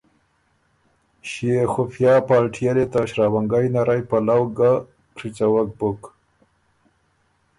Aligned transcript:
ݭيې 1.29 1.57
خفیا 1.73 2.13
پالټيې 2.27 2.71
لې 2.77 2.85
ته 2.91 2.99
شراونګئ 3.09 3.65
نرئ 3.73 4.01
پلؤ 4.09 4.43
ګۀ 4.57 4.71
ڒیڅوک 5.15 5.69
بُک 5.77 6.01